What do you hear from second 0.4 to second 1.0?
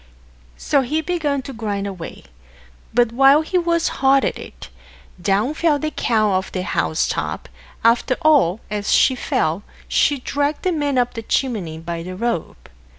So he